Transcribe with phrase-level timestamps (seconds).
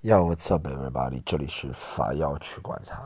[0.00, 1.20] Yo, what's up, everybody？
[1.26, 3.02] 这里是法药去管它。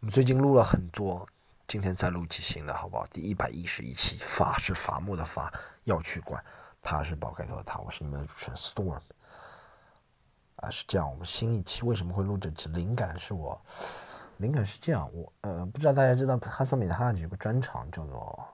[0.00, 1.28] 我们最近录了很多，
[1.68, 3.06] 今天再录期新的，好不好？
[3.08, 5.52] 第一百一十一期，法是伐木的法，
[5.84, 6.42] 要去管，
[6.80, 9.02] 他是宝盖头的他，我是你们的主持人 Storm。
[10.56, 12.70] 啊，是这样，我们新一期为什么会录这期？
[12.70, 13.60] 灵感是我，
[14.38, 18.48] 灵感是这样，我呃，不知道大家知道哈桑米的哈有个专场叫做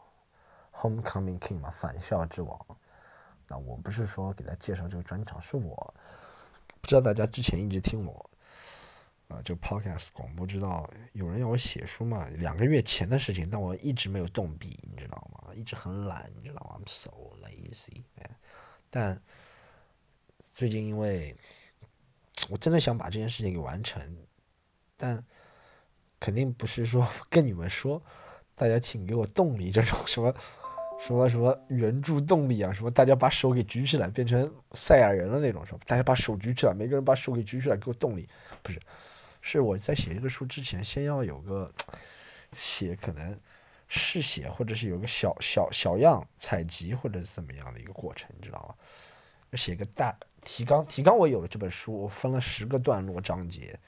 [0.77, 2.59] 《Homecoming King》嘛，返校之王。
[3.47, 5.95] 那我不是说给大家介绍这个专场，是我。
[6.89, 8.31] 知道大家之前一直听我，
[9.29, 12.27] 啊，就 podcast 广播，知道有人要我写书嘛？
[12.31, 15.53] 两个月前的事情，但我一直没有动笔，你知道吗？
[15.55, 17.11] 一直很懒，你知道吗？I'm so
[17.43, 18.03] lazy。
[18.89, 19.21] 但
[20.55, 21.37] 最近因为
[22.49, 24.03] 我真的想把这件事情给完成，
[24.97, 25.23] 但
[26.19, 28.03] 肯定不是说 跟你们说，
[28.55, 30.35] 大家请给我动力这种什么。
[31.01, 32.73] 什么什么援助动力啊？
[32.73, 35.65] 什么大家把手给举起来，变成赛亚人了那种？
[35.65, 35.79] 是吧？
[35.87, 38.29] 大家把手举起来，每个人把手给举起来，给我动力。
[38.63, 38.81] 不是，
[39.41, 41.73] 是我在写这个书之前，先要有个
[42.57, 43.39] 写可能
[43.87, 48.75] 试写，或者是有个小小小样采集，或者是怎么样的一个过程，你知道吗？
[49.57, 53.79] 写个大提纲，提纲我有了这本书，我分了十个段落章节，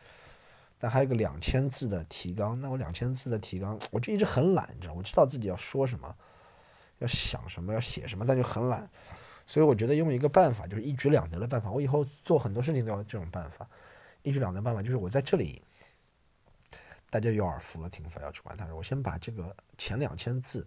[0.79, 2.59] 但还有个两千字的提纲。
[2.59, 6.17] 那我两千字的提纲，我就一直很懒，你知道，我知道自己要说什么。
[7.01, 8.89] 要想什么要写什么，但就很懒，
[9.47, 11.71] 所以我觉得用一个办法，就是一举两得的办法。
[11.71, 13.69] 我以后做很多事情都要这种办法。
[14.23, 15.63] 一举两得办法就是我在这里，
[17.09, 18.55] 大家有耳福了，听法要去管。
[18.57, 20.67] 但是我先把这个前两千字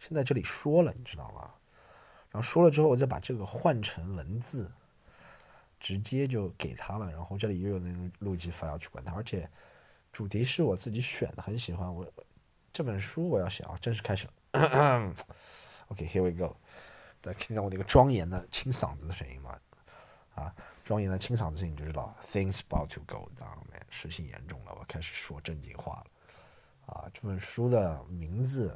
[0.00, 1.50] 先在这里说了，你知道吗？
[2.30, 4.70] 然后说了之后，我再把这个换成文字，
[5.78, 7.10] 直接就给他了。
[7.10, 9.48] 然后这里又有那种录辑法要去管它，而且
[10.12, 11.94] 主题是我自己选的，很喜欢。
[11.94, 12.10] 我
[12.72, 14.32] 这本书我要写啊，正式开始了。
[15.88, 16.56] OK，here we go。
[17.20, 19.58] 大家听到我那个庄严的清嗓子的声音吗？
[20.34, 23.58] 啊，庄严的清嗓子声音就知道 things about to go down，
[23.90, 26.06] 事情严重了，我开始说正经话了。
[26.86, 28.74] 啊，这本书的名字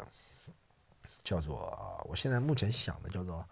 [1.22, 3.48] 叫做，我现在目前想的叫做，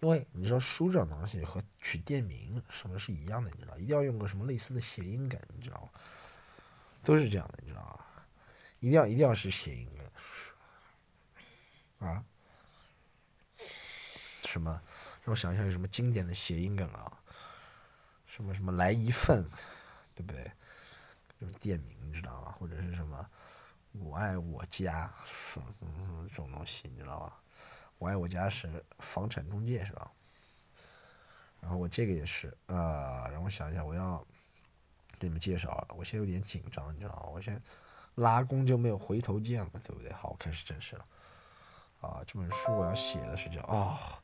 [0.00, 5.88] 因为你知道书这种东西和取店名什么是一样的，你知道，一定要用个什么类似的谐音梗，你知道吗？
[7.02, 8.00] 都是这样的，你知道吗？
[8.80, 10.04] 一定要一定要是谐音梗
[12.08, 12.24] 啊。
[14.44, 14.80] 什么？
[15.24, 17.20] 让我想一下，有什么经典的谐音梗啊？
[18.26, 19.48] 什么什么来一份，
[20.14, 20.50] 对不对？
[21.40, 22.52] 就是店名，你知道吗？
[22.52, 23.28] 或者是什么
[23.92, 27.40] 我爱我家，什么什么什么这种东西，你知道吧？
[27.98, 30.10] 我爱我家是房产中介，是吧？
[31.60, 34.24] 然后我这个也是啊，让我想一下，我要
[35.18, 37.26] 给你们介绍，我现在有点紧张，你知道吗？
[37.32, 37.60] 我现在
[38.16, 40.12] 拉弓就没有回头箭了，对不对？
[40.12, 41.06] 好，我开始正式了。
[42.04, 44.20] 啊，这本书我要写的是叫啊。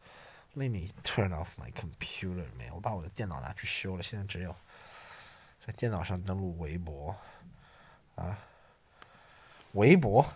[0.54, 4.02] Let me turn off my computer，没有，我把我的电脑拿去修了。
[4.02, 4.54] 现在只有
[5.60, 7.14] 在电脑上登录微博
[8.16, 8.36] 啊，
[9.72, 10.26] 微博，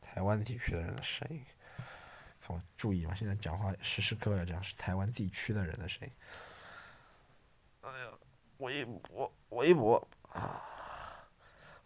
[0.00, 1.44] 台湾地区的人的声音。
[2.40, 6.14] 看我注意嘛，现在讲话时时刻刻要讲是台湾地区的人的声音。
[7.82, 8.10] 哎呀，
[8.58, 10.62] 微博，微博啊，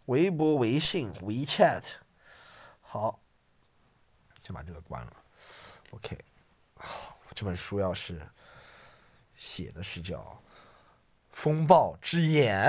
[0.05, 1.95] 微博、微信、WeChat，
[2.81, 3.19] 好，
[4.49, 5.13] 先把这个关了。
[5.91, 6.17] OK，
[6.75, 7.15] 好。
[7.35, 8.19] 这本书要是
[9.35, 10.17] 写的是叫
[11.29, 12.67] 《风暴之眼》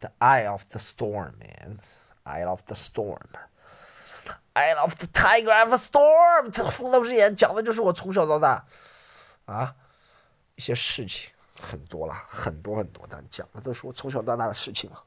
[0.00, 8.64] ，The Eye of the Storm Man，Eye of the Storm，Eye of the Tiger of the Storm，《这风暴之眼》讲的就是我从小到大
[9.44, 9.76] 啊
[10.54, 11.30] 一些事情，
[11.60, 15.04] 很多了，很多很多，但讲的都是我从小到大的事情了。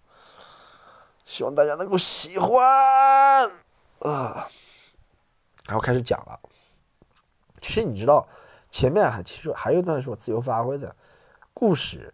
[1.26, 3.52] 希望大家能够喜欢
[4.00, 4.48] 啊！
[5.68, 6.40] 然后开始讲了。
[7.60, 8.28] 其实你知道。
[8.74, 10.96] 前面还其实还有一段是我自由发挥的
[11.54, 12.12] 故事，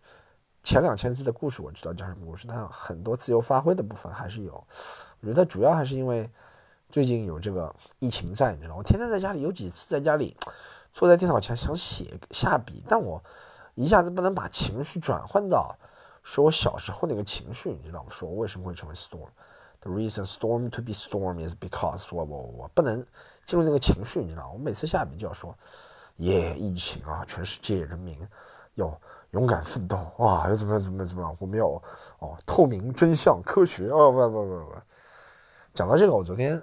[0.62, 4.62] 前两千字的故事我知道讲什么故事，但很多自由发挥的部分还是有。
[5.22, 6.30] 我觉得主要还是因为
[6.90, 10.36] 最近有这个疫情在，你知道，我天天在家里，有几次在家里
[10.92, 13.24] 坐在电脑前想写下笔，但我
[13.76, 15.74] 一下子不能把情绪转换到
[16.24, 18.10] 说我小时候那个情绪，你知道吗？
[18.12, 23.06] 说我为什么会成为 storm？The reason storm to be storm is because 我我我不能
[23.50, 25.58] 进入那个情绪，你知道，我每次下笔就要说。
[26.18, 26.56] 耶！
[26.56, 28.16] 疫情啊，全世界人民
[28.76, 29.02] 要
[29.32, 30.48] 勇敢奋斗哇！
[30.48, 31.36] 要怎么样怎么样怎么样？
[31.40, 31.66] 我们要
[32.20, 34.12] 哦，透明、真相、科学哦！
[34.12, 34.76] 不不不不，
[35.74, 36.62] 讲到这个，我昨天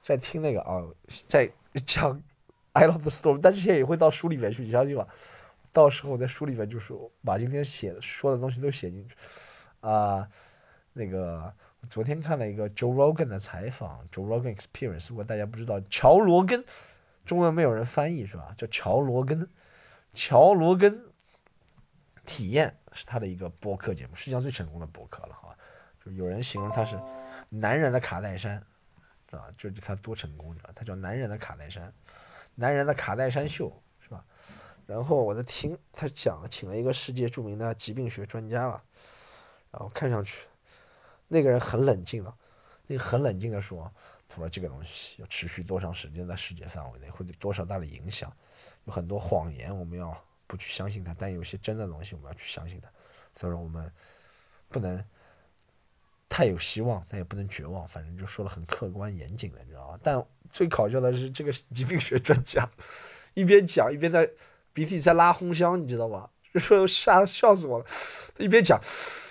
[0.00, 0.82] 在听那个啊，
[1.28, 1.48] 在
[1.84, 2.12] 讲
[2.72, 5.06] 《I Love the Storm》，但这些也会到书里面去，你相信吧？
[5.72, 6.92] 到时候我在书里面就是
[7.22, 9.14] 把今天写说的东西都写进去
[9.80, 10.26] 啊。
[10.94, 11.52] 那个
[11.90, 16.64] 昨天看了一个 Joe Rogan 的采访，Joe Rogan Experience，如果大家不知道，乔罗根。
[17.24, 18.54] 中文没有人翻译是吧？
[18.56, 19.50] 叫乔罗根，
[20.14, 21.06] 乔罗根
[22.24, 25.58] 体验是他的一个播客节目，世界上最成功的播客了，好吧？
[26.04, 26.96] 就有人形容他是
[27.48, 28.64] 男人的卡戴珊，
[29.28, 29.48] 是吧？
[29.58, 31.92] 就是他多成功，知道他叫男人的卡戴珊，
[32.54, 34.24] 男人的卡戴珊秀，是吧？
[34.86, 38.80] 然后我在听他讲，请了一个世界著名的疾病学专家了，
[39.72, 40.46] 然后看上去
[41.28, 42.34] 那个人很冷静的，
[42.86, 43.92] 那个很冷静的说。
[44.28, 48.30] 他说：“这个东西要持续多长时间，在世界范围内会有多少大的影响？
[48.84, 50.12] 有很多谎言，我们要
[50.48, 52.88] 不去相信它；但有些真的东西，我们要去相信它。
[53.36, 53.88] 所以说，我们
[54.68, 55.00] 不能
[56.28, 57.86] 太有希望，但也不能绝望。
[57.86, 60.00] 反正就说了很客观严谨的，你知道吧？
[60.02, 62.68] 但最搞笑的是，这个疾病学专家
[63.34, 64.28] 一边讲一边在
[64.72, 66.28] 鼻涕在拉烘箱，你知道吧？
[66.52, 67.84] 就说吓笑死我了。
[68.38, 68.80] 一边讲。”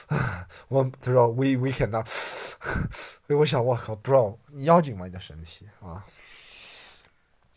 [0.69, 5.06] 我他说 we we can not，所 以我想我靠，bro，你要紧吗？
[5.06, 6.06] 你的身体啊？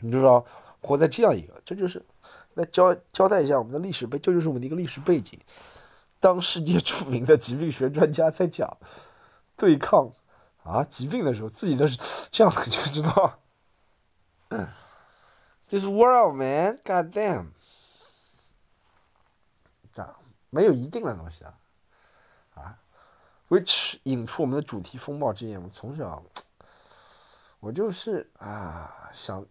[0.01, 0.45] 你知道，
[0.81, 2.05] 活在这样一个，这就是
[2.55, 5.39] 来交交代一下我们的历史背，这就是我们的一个历史背景。
[6.21, 8.77] 当世界著名的疾病学专家在讲
[9.57, 10.13] 对抗
[10.65, 11.97] 啊疾病的时候，自己都是
[12.31, 13.39] 这样，你就知道
[15.69, 17.49] ，this world man，god damn，
[19.95, 20.17] 这样
[20.51, 21.55] 没有一定的东西啊。
[23.49, 25.63] Which 引出我们的主题风暴之眼。
[25.63, 26.23] 我从小，
[27.61, 29.45] 我就是啊，想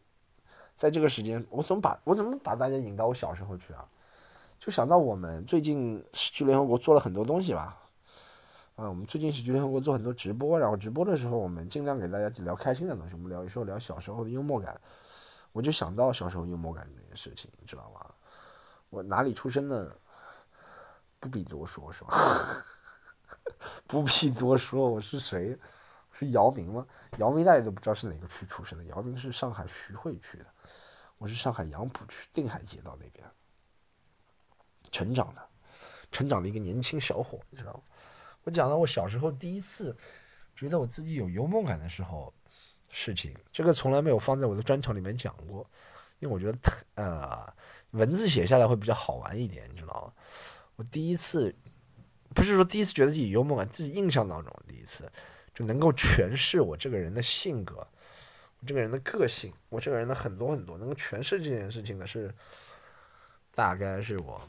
[0.75, 3.85] 在这个时间，我怎么把我怎么把大家引到我小时候去啊？
[4.59, 7.77] 就想到我们最近喜剧联合国做了很多东西吧。
[8.75, 13.13] 啊，我们最近喜剧联合国做很多直播，然后直播的时候，我们尽量给大家聊开心的东西。
[13.15, 14.79] 我们聊一说聊小时候的幽默感，
[15.51, 18.05] 我就想到小时候幽默感这件事情，你知道吗？
[18.91, 19.95] 我哪里出生的，
[21.19, 22.15] 不必多说，是吧？
[23.85, 25.57] 不必多说，我是谁？
[26.11, 26.83] 是姚明吗？
[27.19, 28.83] 姚明大家都不知道是哪个区出生的。
[28.85, 30.45] 姚明是上海徐汇区的，
[31.19, 33.23] 我是上海杨浦区定海街道那边
[34.91, 35.47] 成长的，
[36.11, 37.81] 成长的一个年轻小伙，你知道吗？
[38.43, 39.95] 我讲到我小时候第一次
[40.55, 42.33] 觉得我自己有幽默感的时候
[42.89, 45.69] 事情，这个从来没有放在我的专场里面讲过，
[46.17, 46.57] 因为我觉得
[46.95, 47.53] 呃
[47.91, 50.13] 文字写下来会比较好玩一点，你知道吗？
[50.77, 51.53] 我第一次。
[52.37, 55.11] 不是说第一次觉得自己幽默感，自己印象当中第一次
[55.55, 57.77] 就能够诠释我这个人的性格，
[58.59, 62.31] 我这个人的个性，我这个人的很多很多能够诠释这件事情的是，
[63.55, 64.39] 大概是我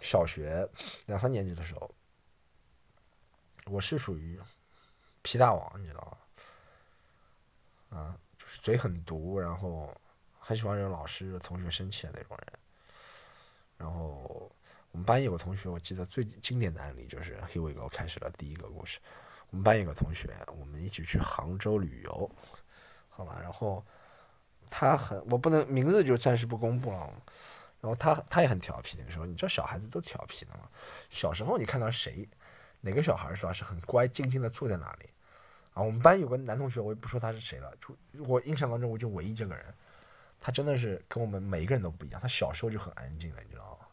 [0.00, 0.64] 小学
[1.06, 1.92] 两三年级的时候，
[3.66, 4.38] 我是属于
[5.22, 6.18] 皮大王，你知道
[7.90, 7.98] 吗？
[7.98, 9.92] 啊，就是嘴很毒，然后
[10.38, 12.52] 很喜欢惹老师、同学生气的那种人，
[13.76, 14.48] 然后。
[14.96, 18.98] 我们班有个同学，我记得最经典的案例就是 Here we go 开始了第一个故事。
[19.50, 22.30] 我们班有个同学，我们一起去杭州旅游，
[23.10, 23.38] 好吧？
[23.42, 23.84] 然后
[24.70, 27.12] 他很，我不能名字就暂时不公布了。
[27.82, 30.60] 然后他他也很调皮，那个时候你知道小孩子都调皮的嘛？
[31.10, 32.26] 小时候你看到谁，
[32.80, 33.52] 哪个小孩是吧？
[33.52, 35.10] 是很乖，静静的坐在那里。
[35.74, 37.94] 啊，我们班有个男同学，我也不说他是谁了，就
[38.24, 39.74] 我印象当中我就唯一这个人，
[40.40, 42.18] 他真的是跟我们每一个人都不一样。
[42.18, 43.85] 他小时候就很安静的，你知道吗？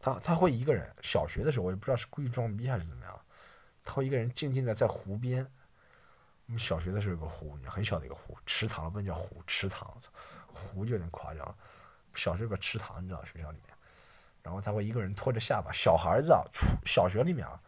[0.00, 3.20] 他他会一个人，小学的时候我也不知道是故意装逼还是怎么样，
[3.84, 5.46] 他会一个人静静的在湖边。
[6.46, 9.94] 我们小学的时候有个湖，很小的一个湖，池塘不能叫湖，池塘，
[10.46, 11.54] 湖就有点夸张。
[12.14, 13.76] 小时候有个池塘，你知道学校里面，
[14.42, 17.60] 然后他会一个人托着下巴，小孩子啊，初小学里面啊，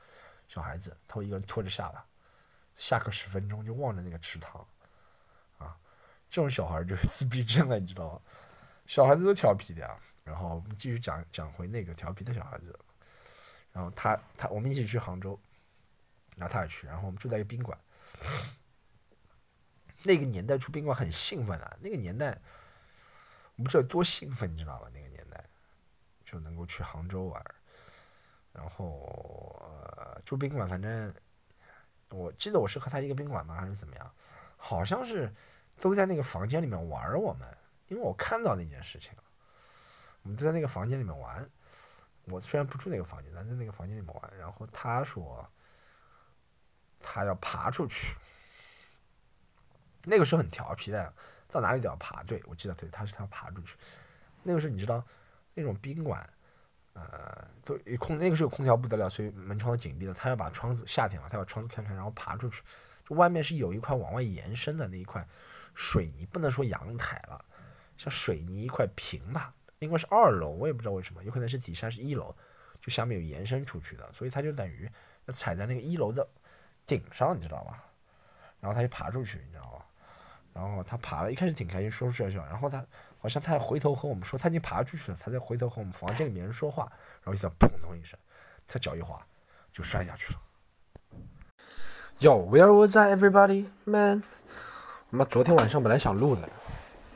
[0.49, 2.05] 小孩子他会一个人托着下巴，
[2.77, 4.67] 下课十分钟就望着那个池塘，
[5.59, 5.77] 啊，
[6.29, 8.21] 这种小孩就自闭症了，你知道吗？
[8.87, 9.97] 小孩子都调皮的呀。
[10.25, 12.79] 然后我们继续讲讲回那个调皮的小孩子，
[13.73, 15.39] 然后他他我们一起去杭州，
[16.37, 17.77] 然后他也去，然后我们住在一个宾馆。
[20.05, 22.37] 那个年代住宾馆很兴奋啊，那个年代
[23.57, 24.89] 我不知道多兴奋，你知道吧？
[24.93, 25.45] 那个年代
[26.25, 27.45] 就能够去杭州玩，
[28.53, 31.15] 然后呃住宾馆，反正
[32.11, 33.55] 我记得我是和他一个宾馆吗？
[33.55, 34.15] 还是怎么样？
[34.57, 35.33] 好像是
[35.81, 37.49] 都在那个房间里面玩我们，
[37.89, 39.13] 因为我看到那件事情。
[40.23, 41.49] 我们就在那个房间里面玩，
[42.25, 44.33] 我虽然不住那个房间，但在那个房间里面玩。
[44.39, 45.49] 然后他说，
[47.01, 48.17] 他要爬出去。
[50.05, 51.13] 那个时候很调皮的，
[51.51, 52.23] 到哪里都要爬。
[52.23, 53.77] 对我记得，对，他是他要爬出去。
[54.43, 55.05] 那个时候你知道，
[55.55, 56.29] 那种宾馆，
[56.93, 60.15] 呃，都空，那个时候空调不得了，所以门窗都紧闭的。
[60.15, 62.63] 他要把窗子，夏天嘛，他把窗子开开，然后爬出去。
[63.09, 65.27] 就外面是有一块往外延伸的那一块
[65.75, 67.45] 水泥，不能说阳台了，
[67.97, 69.55] 像水泥一块平吧。
[69.83, 72.35] 应该是二楼，我也不知道为什么，有可能是底下是一楼，
[72.81, 74.91] 就下面有延伸出去的，所以他就等于
[75.27, 76.27] 要踩在那个一楼的
[76.87, 77.85] 顶上，你知道吧？
[78.61, 79.85] 然后他就爬出去，你知道吧？
[80.55, 82.85] 然后他爬了，一开始挺开心，说说笑笑，然后他
[83.19, 86.85] 好像他还回头和我们说他已经爬出去了，他再回头和我们房间里面人说话，
[87.23, 88.19] 然后就在砰咚一声，
[88.69, 89.19] 他脚一滑
[89.73, 90.41] 就摔下去了。
[92.21, 94.23] Yo, where was I, everybody, man？
[95.11, 96.49] 我妈昨天晚上本来想录的，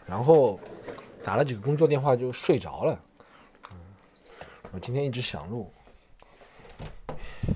[0.06, 0.58] 然后
[1.26, 3.00] 打了几个工作电话就睡着了。
[3.72, 3.78] 嗯，
[4.70, 5.68] 我今天一直想录，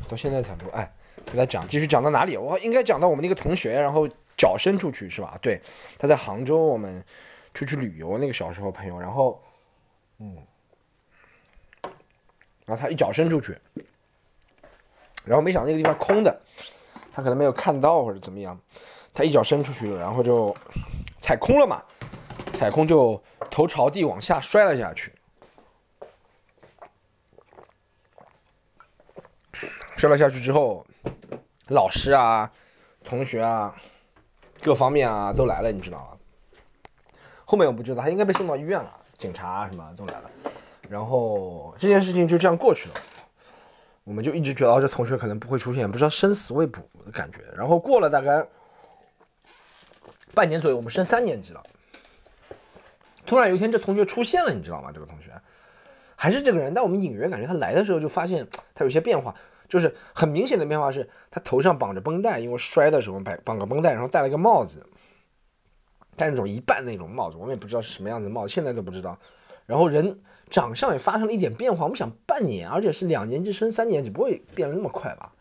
[0.09, 0.69] 到现在才录。
[0.73, 0.93] 哎，
[1.25, 2.37] 给他讲，继续讲到哪里？
[2.37, 5.39] 我应该讲到我们那个同学，然后脚伸出去是吧？
[5.41, 5.63] 对，
[6.01, 7.05] 他在杭州，我们
[7.55, 9.41] 出去旅游那个小时候朋友，然后，
[10.19, 10.37] 嗯，
[12.65, 13.57] 然后他一脚伸出去，
[15.25, 16.41] 然后没想到那个地方空的。
[17.13, 18.61] 他可能没有看到或者怎么样，
[19.15, 20.53] 他一脚伸出去了，然后就
[21.21, 21.81] 踩空了嘛，
[22.53, 25.13] 踩空就头朝地往下摔了下去，
[29.97, 30.87] 摔了下去之后，
[31.69, 32.51] 老师啊、
[33.03, 33.75] 同学啊、
[34.63, 36.17] 各方面啊都来了，你知道吗？
[37.45, 40.31] 后面我不知道，他应该被送到医院了，警察什么都来了，
[40.89, 42.95] 然后这件事情就这样过去了。
[44.05, 47.39] 我们就一直觉得这同学可能不会出现，不知道生死未卜的感觉。
[47.57, 48.47] 然后过了大概
[50.33, 51.63] 半年左右，我们升三年级了。
[53.31, 54.91] 突然有一天，这同学出现了，你知道吗？
[54.93, 55.31] 这个同学
[56.17, 58.45] 还是这个人，但我们隐约感觉他来的时候就发现
[58.75, 59.33] 他有些变化，
[59.69, 64.85] 就是很明显的变化是他头上绑着绷带，因为摔的时候绑绑个绷带，然后戴了一个帽子，
[66.17, 69.17] 戴那种一半那种帽子，我们也不知道是什么样子的帽子，现在都不知道。
[69.65, 70.21] 然后人。
[70.51, 75.33] 长相也发生了一点变化，我们想半年，而且是两年级升三年级，不会变得那么快吧？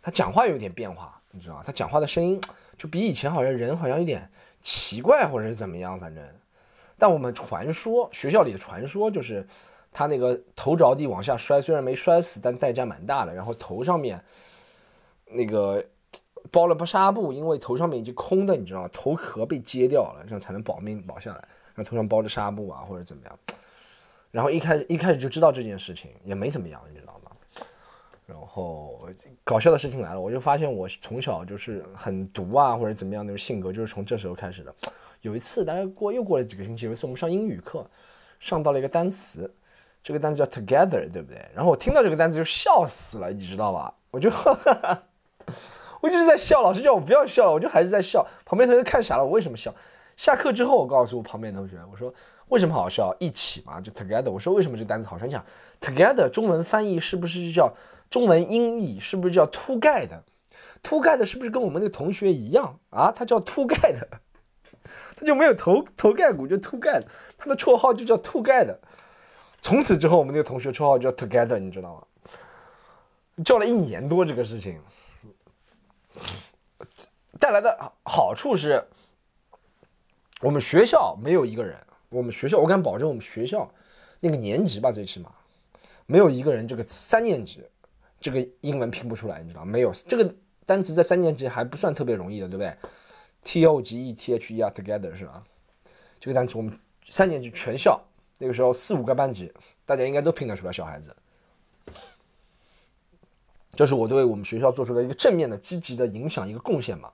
[0.00, 1.62] 他讲话有点变化，你知道吗？
[1.62, 2.40] 他讲话的声音
[2.78, 4.26] 就比以前好像人好像有点
[4.62, 6.24] 奇怪，或者是怎么样，反正。
[7.04, 9.46] 但我们传说学校里的传说就是
[9.92, 13.34] 他那个头着地往下摔，虽然没摔死，但代价蛮大的。
[13.34, 14.24] 然后头上面
[15.26, 15.84] 那个
[16.50, 18.88] 包了不纱布，因为头上面已经空的，你知道吗？
[18.90, 21.46] 头壳被揭掉了，这样才能保命保下来。
[21.74, 23.38] 然后头上包着纱布啊，或者怎么样。
[24.30, 27.30] 然后一开始一开始就知道这件事情也没怎么样，你知道吗？
[28.24, 29.06] 然后
[29.44, 34.74] 搞笑的事情来了，我就发现我从小就是很毒啊，或者怎么样那种性格，就是从这时候开始的。
[35.24, 37.84] 有一次，大概过又过了几个星期，有一次我们上英语课，
[38.38, 39.52] 上到了一个单词，
[40.02, 41.44] 这个单词叫 together，对不对？
[41.54, 43.94] 然后我听到这个单词就笑死了，你知道吧？
[44.10, 44.30] 我就
[46.00, 48.26] 我就是在笑，老师叫我不要笑，我就还是在笑。
[48.44, 49.74] 旁边同学看傻了，我为什么笑？
[50.16, 52.12] 下课之后，我告诉我旁边同学，我说。
[52.48, 53.16] 为什么好笑？
[53.18, 54.30] 一起嘛，就 together。
[54.30, 55.42] 我说为什么这单词好像讲
[55.80, 56.28] together？
[56.28, 57.72] 中文翻译是不是就叫
[58.10, 60.22] 中文音译是不是叫秃盖的？
[60.82, 63.10] 秃盖的是不是跟我们那个同学一样啊？
[63.10, 64.06] 他叫秃盖的，
[65.24, 67.06] 就没有头头盖骨，就秃盖的。
[67.38, 68.78] 他的绰号就叫秃盖的。
[69.60, 73.42] 从此之后，我们那个同学绰号叫 together，你知道吗？
[73.44, 74.80] 叫了一年多，这个事情
[77.40, 78.84] 带来的好处是，
[80.40, 81.76] 我们学校没有一个人。
[82.10, 83.68] 我们学校，我敢保证，我们学校
[84.20, 85.32] 那个年级吧，最起码
[86.06, 87.64] 没有一个人这个三年级
[88.20, 90.32] 这个英文拼不出来，你知道没有这个
[90.64, 92.72] 单词在三年级还不算特别容易的，对不对
[93.44, 95.44] ？T O G E T H E R together 是吧？
[96.18, 96.76] 这个单词我们
[97.08, 98.02] 三年级全校
[98.38, 99.52] 那个时候四五个班级，
[99.86, 100.72] 大家应该都拼得出来。
[100.72, 101.14] 小孩子，
[103.76, 107.12] 这是我对我们学校做出的一个正面的、积极的影响，一个贡献嘛。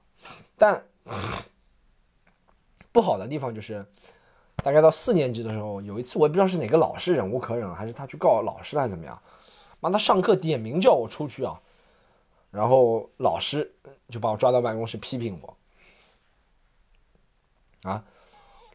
[0.56, 0.82] 但
[2.90, 3.84] 不好的地方就是。
[4.62, 9.18] 大概到四年级的时候，有一次我也不知道是哪个老师忍无可忍，还是他去告老师了还是怎么样，
[9.80, 11.58] 妈他上课点名叫我出去啊，
[12.50, 13.72] 然后老师
[14.10, 15.56] 就把我抓到办公室批评我，
[17.82, 18.04] 啊，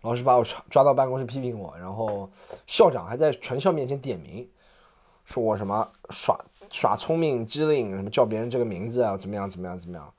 [0.02, 2.30] 老师把我抓抓到办公室批评我，然后
[2.66, 4.50] 校长还在全校面前点名，
[5.24, 10.14] 说我什么耍耍聪明机灵，什么叫别人这个名字啊，怎么样怎么样怎么样，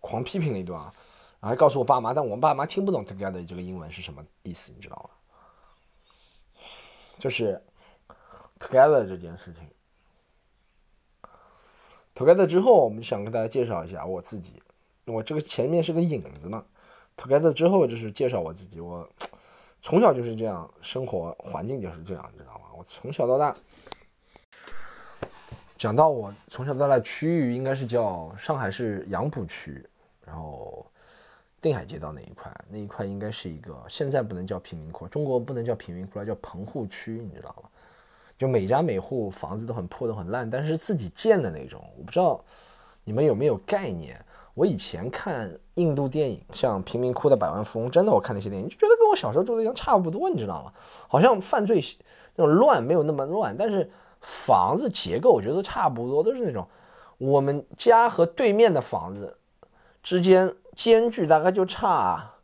[0.00, 0.92] 狂批评了一顿啊。
[1.40, 6.62] 还告诉我爸妈，但我爸妈听不懂 together 这个英文是什么意思，你知道吗？
[7.18, 7.62] 就是
[8.58, 9.62] together 这件事情。
[12.14, 14.60] together 之后，我们想跟大家介绍一下我自己。
[15.04, 16.64] 我这个前面是个影子嘛。
[17.16, 18.80] Together 之后就是介绍我自己。
[18.80, 19.08] 我
[19.80, 22.66] 从小就是这样，生活环境就是这样，你知道吗？
[22.76, 23.56] 我从小到大，
[25.76, 29.84] 讲到我从小到大区域，应该是叫上海市杨浦区，
[30.24, 30.84] 然后。
[31.58, 37.68] 定海街道那一块，那一块应该是一个现在不能叫贫民窟，中国不能叫贫民窟了，叫棚户区，你知道吗？
[38.38, 41.82] 就每家每户房子都很破，都很烂，但是自己建的那种。
[41.96, 42.44] 我不知道
[43.02, 44.24] 你们有没有概念？
[44.56, 50.72] 我以前看印度电影，像《贫民窟的百万富翁》，真的我看那些电影就觉得跟我小时候住的地方差不多，你知道吗？
[51.08, 51.80] 好像犯罪
[52.34, 56.66] 那种乱没有那么乱，但是房子结构我觉得都差不多，都是那种
[57.18, 59.36] 我们家和对面的房子
[60.02, 60.52] 之间。
[60.76, 62.34] 间距大概就差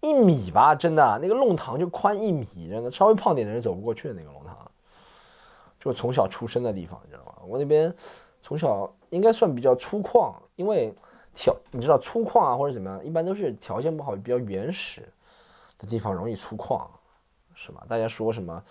[0.00, 4.56] 一米吧，真的那个弄堂就宽一米，真的稍微胖点的人走不过去的那个弄堂。
[5.80, 7.32] 就从小出生的地方，你知道吗？
[7.44, 7.92] 我那边
[8.40, 10.94] 从小应该算比较粗犷，因为
[11.34, 15.00] 条你知道粗犷啊或者怎么样，一般都是条件不好、比较原始
[15.78, 16.86] 的地方容易粗犷，
[17.54, 17.84] 是吧？
[17.88, 18.62] 大家说什么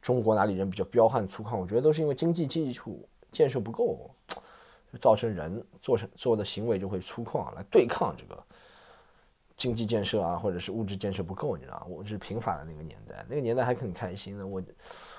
[0.00, 1.56] 中国哪里人比较彪悍粗犷？
[1.56, 4.10] 我觉得都是因为经济基础建设不够，
[4.92, 8.42] 就造成人做成做的行为就会粗犷来对抗这个。
[9.56, 14.46] 经济建设啊，或者是物质建设不够，你知道我是贫乏的那个年代，那个年代还很开心的。
[14.46, 14.62] 我，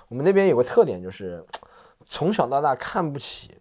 [0.07, 1.45] 我们那边有个特点就是，
[2.05, 3.57] 从小到大看不起，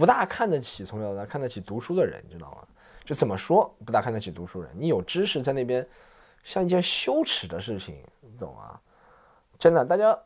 [0.00, 2.66] 不大看得起从小到大看得起读书的人，你知道吗？
[3.04, 4.70] 就怎么说不大看得起读书人？
[4.74, 5.86] 你有知识在那边，
[6.42, 8.80] 像一件羞耻的事情，你懂吗？
[9.58, 10.18] 真的，大家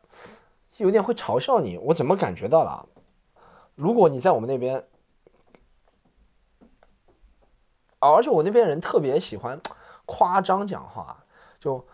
[0.76, 1.76] 有点会嘲笑你。
[1.78, 2.88] 我怎么感觉到了？
[3.74, 4.80] 如果你在我们那边。
[7.98, 9.60] 而且我那边人特别喜欢
[10.06, 11.20] 夸张讲话，
[11.58, 11.84] 就，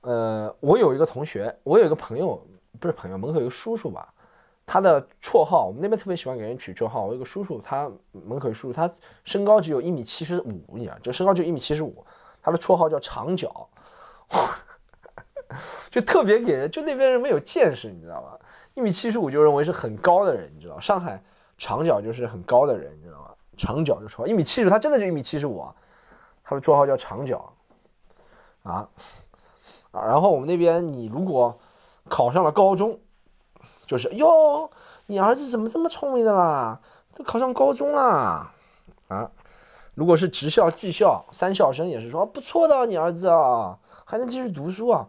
[0.00, 2.44] 呃，我有一个同学，我有一个朋友，
[2.80, 4.12] 不是朋友，门口有个叔叔吧，
[4.70, 7.06] 他的绰号，我们那边特别喜欢给人取绰号。
[7.06, 8.92] 我有个叔叔，他门口叔叔，他
[9.24, 12.04] 身高只有一米七十五，你知道，就身高就一米七十五，
[12.42, 13.66] 他的绰号叫长脚，
[15.88, 18.38] 就特别给人，就那边人没有见识，你知道吧？
[18.74, 21.18] 一米七十五就认为是很高的人，你知道，上海
[21.56, 23.30] 长脚就是很高的人，你知道吗？
[23.56, 25.74] 长脚就说一米七十，他真的就一米七十五啊，
[26.44, 27.50] 他的绰号叫长脚，
[28.64, 28.86] 啊，
[29.92, 31.58] 啊，然后我们那边你如果
[32.06, 33.00] 考上了高中，
[33.88, 34.70] 就是哟，
[35.06, 36.78] 你儿子怎么这么聪明的啦？
[37.16, 38.52] 都考上高中啦，
[39.08, 39.28] 啊，
[39.94, 45.08] 如果是职校、技校、三校生也是说不错的，你儿子啊，还能继续读书啊。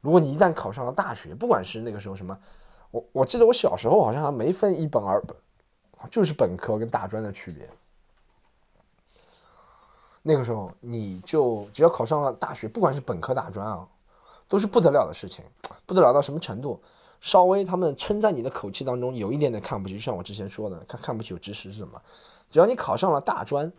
[0.00, 2.38] 如果你一旦考上了大学，不管是那个时候什么，
[2.92, 5.36] 我我记得我小时候好像还没分一本二本。
[6.10, 7.70] 就是本科跟大专的区别。
[10.20, 13.86] 那个时候，你就只要考上了大学，不管是本科、大专啊，
[14.48, 15.44] 都是不得了的事情，
[15.86, 16.82] 不得了到什么程度？
[17.22, 22.02] 稍微他们称赞你的口气当中有一点点看不起，就像我之前说的，看看不起有知识是什么？
[22.50, 23.72] 只要你考上了大专，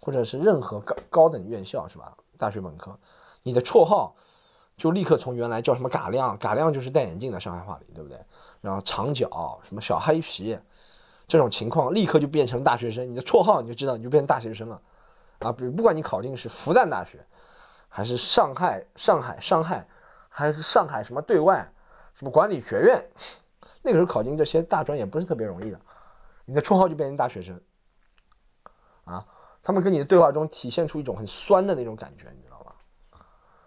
[0.00, 2.12] 或者是任何高高等院校，是吧？
[2.36, 2.98] 大学本科，
[3.44, 4.16] 你的绰号
[4.76, 8.18] 就立刻从原来叫什么“嘎亮”，“嘎亮”就是戴眼镜的上海话里，对不对？
[8.60, 10.58] 然后长脚，什么小黑皮。
[11.28, 14.82] 这种情况立刻就变成大学生，你的绰号你就知道，你就变成大学生了，
[15.38, 17.24] 啊，比如不管你考进是复旦大学，
[17.88, 19.86] 还是上海上海上海，
[20.28, 21.72] 还是上海什么对外，
[22.20, 23.02] 什么管理学院，
[23.80, 25.80] 那个时候考进这些大专也不是特别容易的，
[26.44, 27.58] 你的绰号就变成大学生，
[29.04, 29.24] 啊，
[29.62, 32.74] 他们跟你的对话中体现出一种很酸的那种感觉，你知道吧？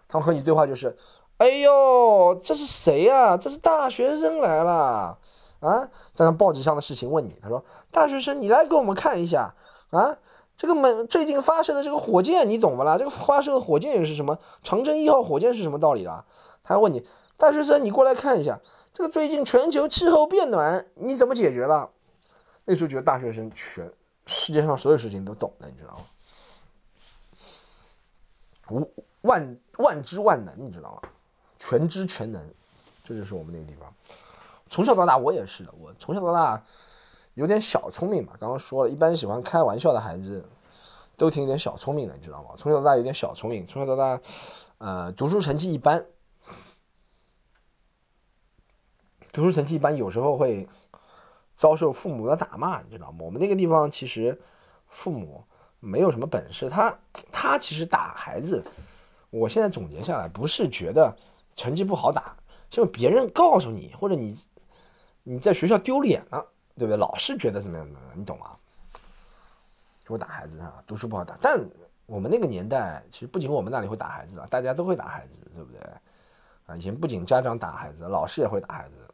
[0.06, 0.96] 他们和你对话就是，
[1.38, 3.36] 哎呦，这是谁呀？
[3.36, 5.18] 这是大学生来了。
[5.58, 9.54] 啊，在那报纸上的事情问你，他说：“大学生，你来给我们看一下
[9.90, 10.16] 啊，
[10.56, 12.98] 这个门最近发射的这个火箭，你懂不啦？
[12.98, 14.38] 这个发射的火箭又是什么？
[14.62, 16.26] 长征一号火箭是什么道理啦？”
[16.62, 17.06] 他问你，
[17.44, 18.58] 大学生，你过来看一下，
[18.90, 21.90] 这个最近全球气候变暖，你怎么解决了？
[22.64, 23.92] 那时候觉得大学生全
[24.24, 26.00] 世界上所有事情都懂的，你知道吗？
[28.70, 31.10] 无万万知万能，你知道吗？
[31.58, 32.42] 全知全能，
[33.04, 33.92] 这就是我们那个地方。
[34.70, 35.74] 从小到大，我也是的。
[35.78, 36.64] 我从小到大
[37.34, 38.32] 有点小聪明嘛。
[38.40, 40.42] 刚刚说了一般喜欢开玩笑的孩子
[41.18, 42.52] 都挺有点小聪明的，你知道吗？
[42.56, 44.18] 从小到大有点小聪明，从小到大，
[44.78, 46.02] 呃，读书成绩一般，
[49.34, 50.66] 读书成绩一般，有时候会
[51.54, 53.18] 遭受父母的打骂，你知道吗？
[53.22, 54.40] 我们那个地方其实
[54.88, 55.44] 父母
[55.80, 56.96] 没有什么本事，他
[57.32, 58.64] 他其实打孩子，
[59.30, 61.14] 我现在总结下来，不是觉得
[61.56, 62.36] 成绩不好打，
[62.70, 64.34] 就别人告诉你或者你。
[65.26, 66.98] 你在学校丢脸了，对不对？
[66.98, 67.86] 老师觉得怎么样？
[67.86, 68.10] 怎么样？
[68.14, 68.50] 你懂吗？
[70.04, 71.34] 就会打孩子啊，读书不好打。
[71.40, 71.58] 但
[72.04, 75.80] 我们那个年代，其实不仅我们那里会打孩子了，大家都会打孩子，对不对？
[76.66, 79.13] 啊，以前不仅家长打孩子，老师也会打孩子。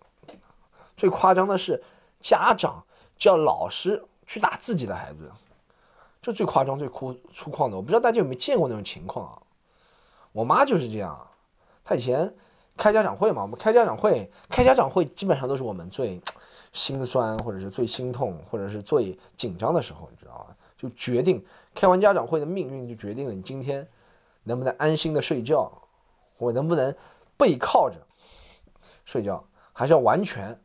[1.01, 1.83] 最夸张的是，
[2.21, 2.85] 家长
[3.17, 5.31] 叫老师去打自己的孩子，
[6.21, 7.77] 这最夸张、最粗粗犷的。
[7.77, 9.43] 我不知道大家有没有见过那种情况啊？
[10.33, 11.27] 我妈就是这样，
[11.83, 12.31] 她以前。
[12.77, 13.43] 开家长会嘛？
[13.43, 16.19] 我们开家长会，开家长会基本上都是我们最
[16.73, 20.57] 心酸，或者是最心痛，或者是最紧张的时候，你知道吗？
[20.79, 23.87] 就决定开完家长会的命运，就决定了你今天
[24.45, 25.71] 能不能安心的睡觉，
[26.39, 26.95] 我能不能
[27.37, 27.97] 背靠着
[29.05, 30.59] 睡觉，还是要完全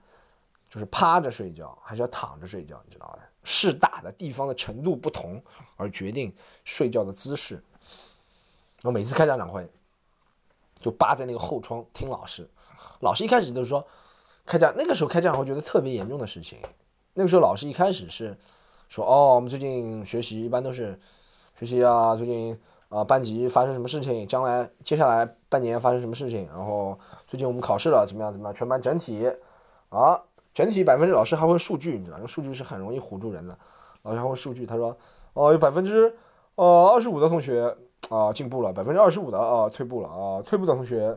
[0.76, 3.20] 就是趴着睡觉，还是要躺着睡觉，你知道的。
[3.44, 5.42] 势大的地方的程度不同
[5.76, 6.32] 而决定
[6.64, 7.64] 睡觉的姿势。
[8.84, 9.68] 我每次开家长会。
[10.82, 12.48] 就扒在那个后窗听老师，
[13.00, 13.84] 老师一开始就是说
[14.46, 16.60] 开家那个时候开家长会觉得特别严重的事情，
[17.16, 18.38] 那个时候老师一开始是
[18.88, 21.00] 说哦我们最近学习一般都是
[21.58, 22.56] 学习啊最近
[22.90, 29.28] 啊，班级发生什么事情，将来接下来半年发生什么事情，然后最近我们考试了，怎么样怎么样，全班整体
[29.90, 30.22] 啊，
[30.56, 33.56] 全体百分之老师还会数据，你知道，用数据是很容易唬住人的，
[34.02, 34.98] 老师还会数据，他说
[35.34, 36.18] 哦，有百分之
[36.56, 37.76] 呃二十五的同学
[38.10, 41.16] 啊进步了，百分之二十五的啊退步了啊，退步的同学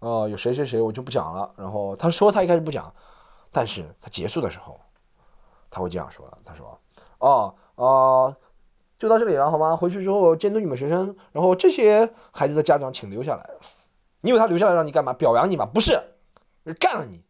[0.00, 2.92] 啊有谁谁谁我就不讲了，然后他说他一开始不讲，
[3.50, 4.78] 但是他结束的时候
[5.70, 6.78] 他会这样说的，他说
[7.20, 8.36] 哦啊。
[8.98, 9.76] 就到这里了，好吗？
[9.76, 13.50] 回去之后监督你们学生，然后这些孩子的家长请留下来。
[14.22, 15.12] 你以为他留下来让你干嘛？
[15.12, 15.66] 表扬你吗？
[15.66, 16.00] 不是，
[16.80, 17.22] 干了你。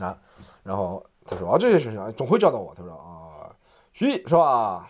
[0.00, 0.18] 啊，
[0.62, 2.74] 然后他说啊，这些学生总会叫到我。
[2.74, 3.48] 他说啊，
[3.92, 4.88] 徐是吧？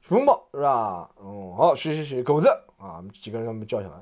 [0.00, 1.10] 徐风暴是吧？
[1.16, 3.94] 哦，好，谁谁谁狗子啊，几个人他们叫下来，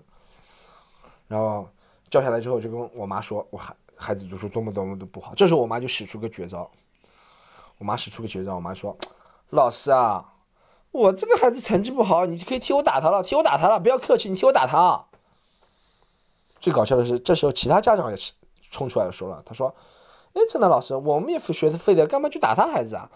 [1.26, 1.68] 然后
[2.08, 5.34] 叫下来之后就跟我妈说，我孩孩子读书多么多么的不好。
[5.34, 6.70] 这时候我妈就使出个绝招，
[7.78, 8.96] 我妈使出个绝招，我妈说。
[9.50, 10.34] 老师啊，
[10.90, 15.06] 我这个孩子成绩不好，你可以替我打他了，替我打他了，不要客气，你替我打他。
[16.60, 18.32] 最搞笑的是，这时候其他家长也是
[18.70, 19.74] 冲出来说了，他说
[20.34, 23.10] ：“哎，真的老师，我们也学的废的，干嘛去打他孩子啊？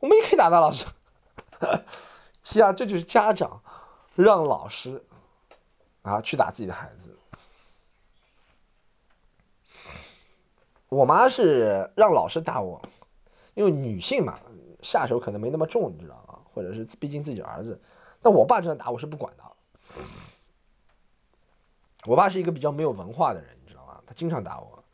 [0.00, 0.86] 我们也可以打他老师。
[2.42, 3.62] ”是啊，这就是家长
[4.14, 5.04] 让老师
[6.02, 7.16] 啊去打自己的孩子。
[10.88, 12.80] 我妈是让老师打我，
[13.54, 14.38] 因为女性嘛。
[14.80, 16.38] 下手可能没那么重，你知道吗？
[16.54, 17.82] 或者是毕竟自己儿子，
[18.22, 19.42] 但我爸这样打我是不管的。
[22.06, 24.00] 我爸是一个比较没有文化的人，你知道吗？
[24.06, 24.84] 他经常打我。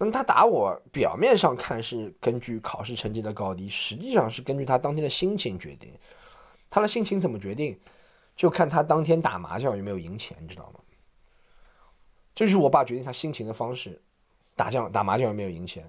[0.00, 5.92] 那么他打我，表面上看是根据考试成绩的高低，实际上是根据他当天的心情决定。
[6.70, 7.78] 他的心情怎么决定，
[8.34, 10.80] 就看他当天打麻将有没有赢钱，你知道吗？
[12.34, 14.00] 这是我爸决定他心情的方式。
[14.56, 15.86] 打将打麻将有没有赢钱？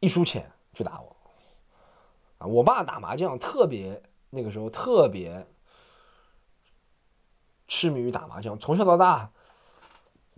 [0.00, 1.16] 一输钱就打我。
[2.38, 5.46] 啊，我爸打麻将特别，那个时候特别
[7.68, 8.58] 痴迷于打麻将。
[8.58, 9.30] 从小到大，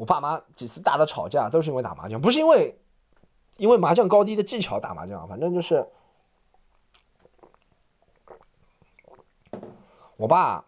[0.00, 2.74] 我爸妈几次大的吵架都是因为打麻将，不是因为
[3.58, 5.86] 因为麻将高低的技巧打麻将，反正就是
[10.16, 10.64] 我爸，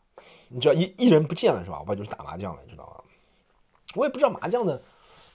[0.48, 1.78] 你知道一一人不见了是吧？
[1.80, 3.02] 我爸就是打麻将了，你知道吗？
[3.94, 4.78] 我也不知道麻将的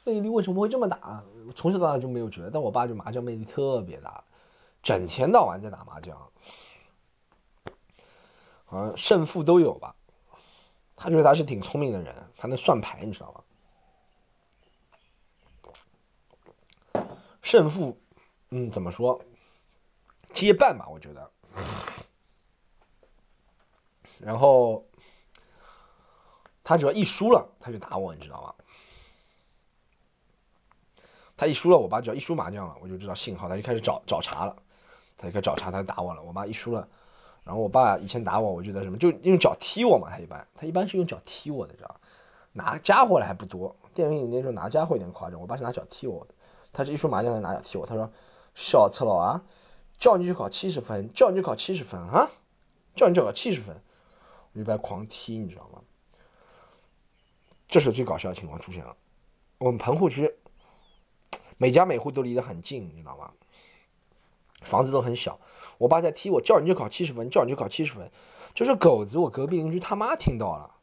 [0.04, 1.24] 魅力为什么会这么大，
[1.56, 4.24] 从小到大就没有觉得，但我爸就麻将魅力特别大。
[4.84, 6.16] 整天到晚在打麻将，
[8.66, 9.96] 好像胜负都有吧。
[10.96, 13.42] 他觉得他是挺聪明的人，他能算牌，你知道吗？
[17.48, 17.98] 胜负，
[18.50, 19.22] 嗯，怎么说？
[20.34, 21.32] 接半吧，我觉得。
[24.20, 24.86] 然后
[26.62, 28.54] 他只要一输了，他就打我，你知道吗？
[31.38, 34.54] 他一输了，我爸只要一输麻将了，我就知道信号，他就开始找找茬了。
[35.16, 36.22] 他就开始找茬，他就打我了。
[36.22, 36.86] 我妈一输了，
[37.46, 40.10] 然后我爸以前打我，我觉得什么就用脚踢我嘛。
[40.10, 42.02] 他一般他一般是用脚踢我的，知道
[42.52, 45.40] 拿家伙的还不多，电影里那时候拿家伙有点夸张。
[45.40, 46.34] 我爸是拿脚踢我的。
[46.78, 47.88] 他这一说麻将，他拿脚踢我。
[47.88, 48.12] 他说
[48.54, 49.42] ：“小赤佬啊，
[49.98, 52.30] 叫你去考七十分，叫你去考七十分啊，
[52.96, 53.82] 叫你去考七十分。”
[54.54, 55.82] 我就被狂踢，你知道吗？
[57.68, 58.96] 这时候最搞笑的情况出现了。
[59.58, 60.36] 我们棚户区
[61.58, 63.32] 每家每户都离得很近，你知道吗？
[64.62, 65.40] 房子都很小，
[65.80, 68.12] 我爸在踢我，叫你去考七十分，叫你去考七十分，
[68.54, 69.18] 就是狗子。
[69.18, 70.76] 我隔壁邻居他妈听到了，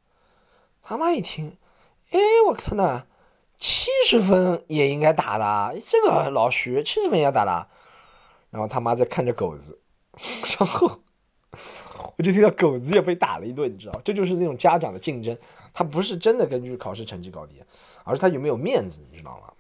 [0.83, 1.57] 他妈一听，
[2.11, 3.07] 哎，我靠呢，
[3.65, 7.67] 七十分也应该打的，这个老徐七十分也要打的。
[8.51, 9.81] 然后他妈在看着狗子，
[10.59, 11.01] 然后
[12.19, 15.39] 我就听到狗子也被打了一顿，你知道，这就是那种家长的竞争，
[15.73, 17.65] 他不是真的根据考试成绩高低，
[18.05, 19.51] 而是他有没有面子，你知道吗？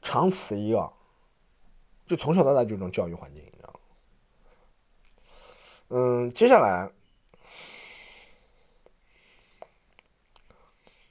[0.00, 0.92] 长此以往。
[2.06, 3.80] 就从小到大就这种教育环境，你知道吗？
[5.88, 6.88] 嗯，接下来，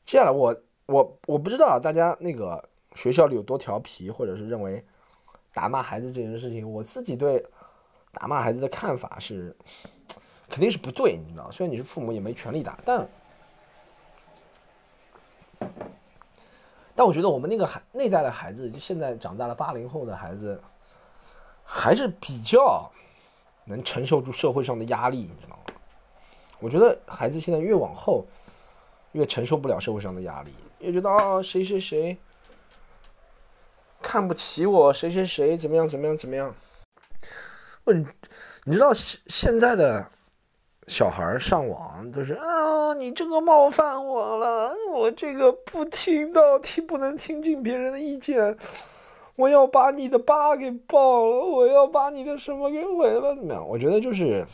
[0.07, 2.63] 接下来我我我不知道大家那个
[2.95, 4.81] 学校里有多调皮，或者是认为
[5.53, 7.45] 打骂孩子这件事情，我自己对
[8.13, 9.53] 打骂孩子的看法是
[10.49, 11.51] 肯定是不对，你知道？
[11.51, 13.05] 虽然你是父母，也没权利打，但
[16.95, 20.59] 但我觉得我们那个孩内在的孩子，就现在长大了八零后的孩子。
[21.69, 22.89] 还是比较
[23.65, 25.73] 能承受住社会上的压力，你知道吗？
[26.61, 28.25] 我觉得孩子现在越往后，
[29.17, 32.15] 越承受不了社会上的压力，越觉得啊谁谁谁
[33.99, 36.53] 看不起我，谁谁谁怎么样怎么样怎么样。
[37.85, 38.05] 问，
[38.65, 40.07] 你知道现现在的
[40.87, 48.55] 小孩上网都是啊，你这个冒犯我了，我这个不听到听不能听进别人的意见。
[49.35, 53.67] 我要把你的疤给爆了，我要把你的什么给毁了，怎么样？
[53.67, 54.45] 我觉得就是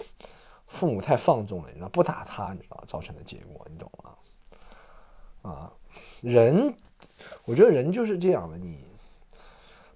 [0.68, 4.03] 父母太放纵了，你知道不打他，你知道造成的结果，你懂吗？
[5.44, 5.72] 啊，
[6.22, 6.76] 人，
[7.46, 8.84] 我觉得人就是这样的，你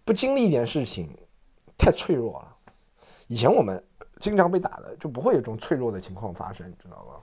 [0.06, 1.10] 不经历一点事情，
[1.78, 2.56] 太脆弱了。
[3.28, 3.84] 以前我们
[4.20, 7.16] 经常被打的，就不会有这种脆弱的情况发生，你知道吗？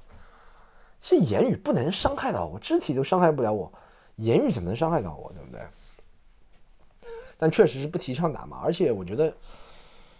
[1.00, 3.72] 其实言语不能伤害到我，肢体都伤害不了我，
[4.16, 5.60] 言语怎么能伤害到我，对不对？
[7.36, 9.34] 但确实是不提倡打骂，而且我觉得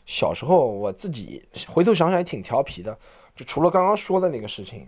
[0.04, 2.98] 小时候我自己回头想想也挺调皮的，
[3.34, 4.86] 就除了刚刚说的那个事情，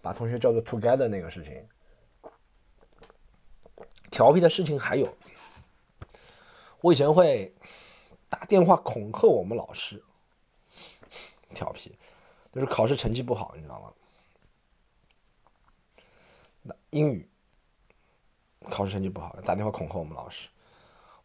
[0.00, 1.52] 把同学叫做 together 那个事情，
[4.14, 5.12] 调皮的事情还有，
[6.80, 7.52] 我以前会
[8.28, 10.00] 打电话恐吓我们老师，
[11.52, 11.98] 调皮，
[12.52, 13.92] 就是考试成绩不好，你知道吗？
[16.62, 17.28] 那英语
[18.70, 20.48] 考试成绩不好，打电话恐吓我们老师。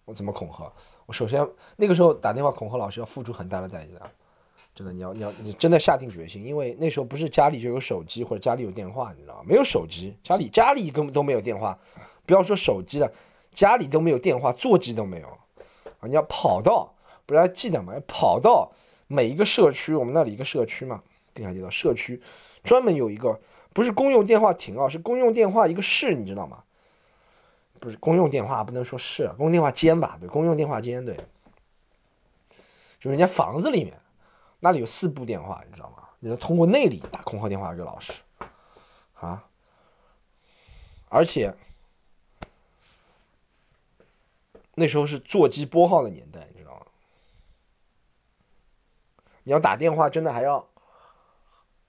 [0.06, 0.74] 我怎么恐吓？
[1.06, 4.12] 我首先那个时候打电话恐吓老师要付出很大的代价，
[4.74, 9.44] 真的，你要你要你真的下定决心，因为那时候不是家里就有手机或者家里有电话，你知道吗？
[9.46, 11.78] 没有手机，家里家里根本都没有电话，
[12.30, 13.12] 不要说手机了，
[13.50, 15.28] 家里都没有电话，座机都没有
[16.00, 16.06] 啊！
[16.06, 16.94] 你要跑到，
[17.26, 17.92] 不是要记得吗？
[18.08, 18.72] 跑到
[19.08, 21.02] 每一个社区，我们那里一个社区嘛，
[21.34, 22.22] 定海街道社区，
[22.64, 23.40] 专门有一个
[23.74, 26.62] 不是公用电话亭啊，是公用电话一个室，你知道吗？
[27.80, 30.16] 不是公用电话，不能说是公用电话间吧？
[30.20, 31.16] 对，公用电话间，对，
[33.00, 34.00] 就是人家房子里面，
[34.60, 36.04] 那里有四部电话，你知道吗？
[36.20, 38.14] 你要通过那里打空号电话给老师，
[39.20, 39.44] 啊，
[41.08, 41.52] 而且
[44.80, 46.86] 那时候是座机拨号的年代，你知道吗？
[49.44, 50.66] 你要打电话，真的还要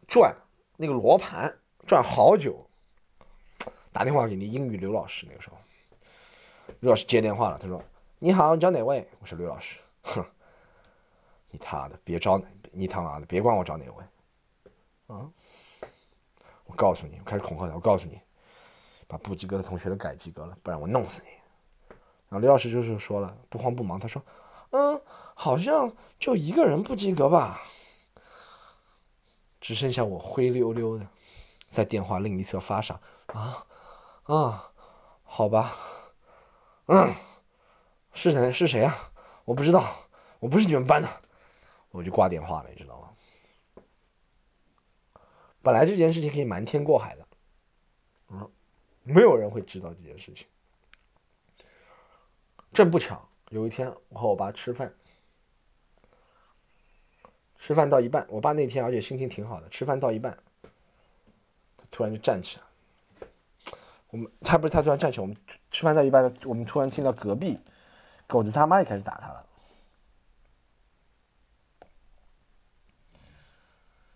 [0.09, 0.35] 转
[0.77, 2.67] 那个罗盘，转好久。
[3.93, 5.57] 打电话给你英语刘老师，那个时候。
[6.81, 7.81] 刘老师接电话了，他说
[8.19, 10.25] ：“你好，你找哪位？”我说：“刘老师。”哼，
[11.51, 14.05] 你他的别找哪你他妈的别管我找哪位，
[15.15, 15.31] 啊！
[16.65, 18.21] 我告诉你，我开始恐吓他，我告诉你，
[19.07, 21.40] 把不及格的同学都改及格了，不然我弄死你。
[22.31, 24.23] 然后刘老师就是说了，不慌不忙，他说
[24.71, 25.03] ：“嗯，
[25.35, 27.61] 好像就一个人不及格吧，
[29.61, 31.07] 只剩下我灰溜溜的，
[31.69, 33.67] 在电话另一侧发傻啊
[34.23, 34.71] 啊，
[35.25, 35.75] 好吧。”
[36.87, 37.15] 嗯，
[38.13, 38.53] 是谁？
[38.53, 39.13] 是谁啊？
[39.45, 39.85] 我不知道，
[40.39, 41.09] 我不是你们班的，
[41.91, 43.11] 我就挂电话了，你知道吗？
[45.63, 47.27] 本来这件事情可以瞒天过海的，
[48.29, 48.51] 嗯，
[49.03, 50.47] 没有人会知道这件事情。
[52.73, 54.95] 真不巧，有一天我和我爸吃饭，
[57.59, 60.39] 吃饭到一半，我爸那天而且心情挺好的，吃饭到一半，
[61.77, 62.65] 他突然就站起来。
[64.11, 65.37] 我们他不是他突然站起来，我们
[65.71, 67.59] 吃饭到一半，我们突然听到隔壁
[68.27, 69.47] 狗子他妈也开始打他了。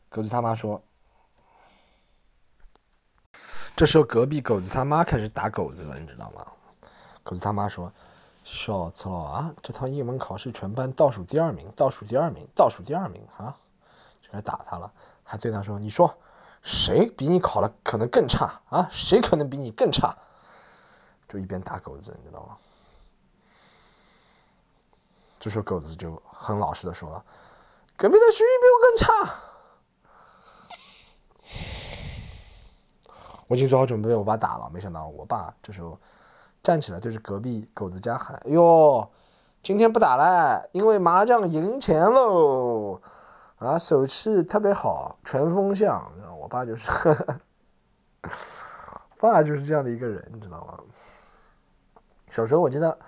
[0.08, 0.80] 狗子他妈说
[3.74, 6.46] ：“这时候隔壁狗子他妈开始打狗子了，你知道吗？”
[7.24, 7.92] 狗子他妈说
[8.44, 13.56] ：“小子了啊，这趟英文考试全班倒数第二名，倒数第二名，倒数第二名啊！”
[14.22, 14.92] 就开始打他了，
[15.24, 16.16] 还对他说：“你说。”
[16.64, 18.88] 谁比你考的可能更差啊？
[18.90, 20.16] 谁可能比你更差？
[21.28, 22.56] 就一边打狗子，你知道吗？
[25.38, 27.22] 这时候狗子就很老实的说了
[27.98, 29.34] ：“隔壁的徐艺比我更差。”
[33.46, 36.00] 我已经做好准备我爸打了，没想到我爸这时候
[36.64, 39.10] 站起来对着隔壁狗子家喊：“哟，
[39.62, 43.02] 今天不打了，因为麻将赢钱喽！
[43.58, 46.86] 啊，手气特别好，全风向。”我爸就是，
[49.20, 50.80] 爸就是这样的一个人，你知道吗？
[52.30, 52.98] 小时候我记得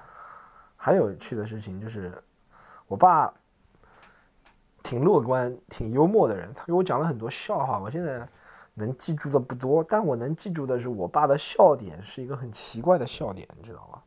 [0.77, 2.13] 还有趣的事情，就是
[2.87, 3.33] 我爸
[4.83, 7.79] 挺乐观、挺幽默的人，他给我讲了很多笑话。
[7.79, 8.29] 我现在
[8.79, 14.03] 能记住的不多，但我能记住的是，我爸的笑点是一个很奇怪的笑点，你知道吗？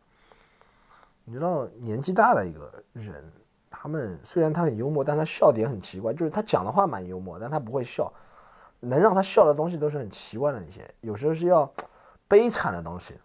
[1.25, 3.23] 你知道，年纪大的一个人，
[3.69, 8.13] 他们虽然他很幽默，但他笑点很奇怪，就是他讲的话蛮幽默，但他不会笑。
[8.79, 11.69] 能让他笑的东西都是很奇怪的一些，有时候是要
[12.27, 13.19] 悲惨的东西。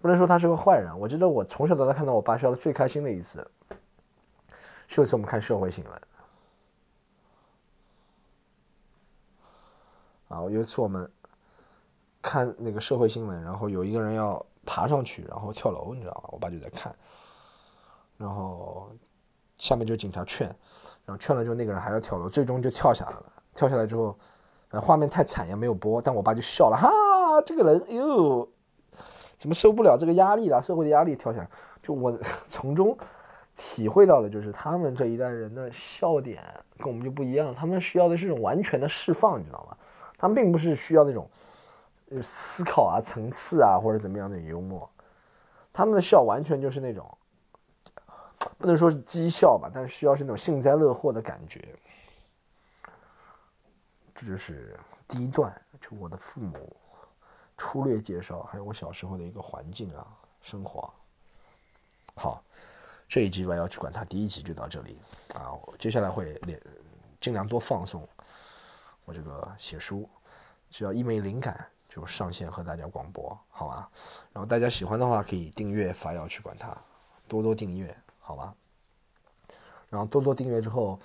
[0.00, 0.96] 不能说他是个坏人。
[0.98, 3.46] 我记得我从小到大看到我爸笑的最开心的一次，
[4.86, 5.92] 是有一次我们看社会新闻。
[10.28, 11.10] 啊，有一次我们
[12.20, 16.30] 看那个社会新闻，然后有一个人要爬上去，然后跳楼，你知道吗？
[16.32, 16.94] 我爸就在看，
[18.16, 18.90] 然后
[19.58, 20.46] 下面就警察劝，
[21.04, 23.32] 然后劝了之后那个人还要跳楼，最终就跳下来了。
[23.54, 24.18] 跳下来之后，
[24.70, 26.90] 呃，画面太惨也没有播，但我爸就笑了，哈，
[27.46, 28.46] 这个人哟，
[29.36, 30.62] 怎么受不了这个压力了？
[30.62, 31.48] 社会的压力跳下来，
[31.82, 32.12] 就我
[32.46, 32.94] 从中
[33.56, 36.42] 体会到了，就是他们这一代人的笑点
[36.76, 39.76] 跟我们就不一样，他们需要的是种完全的释放，你知道吗？
[40.18, 41.28] 他们并不是需要那种
[42.10, 44.88] 呃思考啊、层次啊或者怎么样的幽默，
[45.72, 47.18] 他们的笑完全就是那种
[48.58, 51.62] 不能说是讥笑吧，但是需要是那种幸灾乐祸的感觉。
[54.14, 56.74] 这就是第一段，就我的父母
[57.58, 60.06] 粗略介绍，还有我小时候的一个环境啊，
[60.40, 60.90] 生活。
[62.14, 62.42] 好，
[63.06, 64.98] 这一集吧要去管它，第一集就到这里
[65.34, 66.58] 啊，接下来会连
[67.20, 68.08] 尽量多放松
[69.06, 70.06] 我这个写书，
[70.68, 73.88] 只要一没灵感就上线和大家广播，好吧？
[74.34, 76.76] 然后大家喜欢的话可以订阅法要去管它，
[77.26, 78.52] 多多订阅，好吧？
[79.88, 81.00] 然后多多订阅之后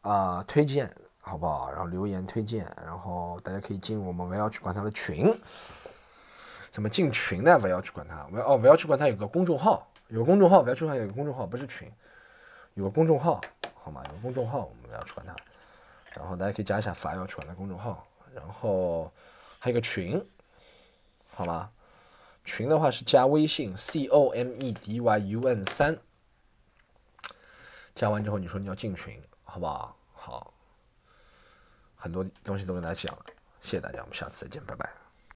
[0.00, 0.90] 啊，推荐。
[1.22, 1.70] 好不好？
[1.70, 5.30] 然后留言推荐，然后大家可以进入我们“不要去管他”的群。
[6.70, 7.58] 怎么进群呢？
[7.58, 8.24] 不要去管他。
[8.24, 9.06] 不要哦，不要去管他。
[9.06, 11.92] 有个公众号，有个公众号，不要去管有个公众号，不是群，
[12.72, 13.38] 有个公众号，
[13.74, 14.02] 好吗？
[14.08, 15.36] 有个公众号，我们要去管他。
[16.14, 19.12] 然后大家可以加一下“法要去管他”公众号，然后
[19.58, 20.24] 还有个群，
[21.30, 21.70] 好吗？
[22.44, 25.96] 群的话是加微信 c o m e d y u n 三，
[27.94, 29.96] 加完之后你说你要进群，好不好？
[30.12, 30.54] 好。
[31.94, 33.24] 很多东西都跟大家讲了，
[33.60, 34.99] 谢谢大家，我们下次再见，拜拜。